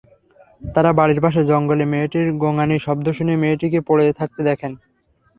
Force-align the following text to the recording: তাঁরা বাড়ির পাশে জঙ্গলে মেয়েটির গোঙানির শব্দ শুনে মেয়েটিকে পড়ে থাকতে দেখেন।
তাঁরা 0.61 0.91
বাড়ির 0.99 1.19
পাশে 1.21 1.41
জঙ্গলে 1.45 1.85
মেয়েটির 1.91 2.27
গোঙানির 2.41 2.85
শব্দ 2.87 3.05
শুনে 3.17 3.33
মেয়েটিকে 3.41 3.79
পড়ে 3.89 4.05
থাকতে 4.19 4.41
দেখেন। 4.49 4.71